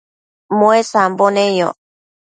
muesambo 0.57 1.25
neyoc 1.35 1.77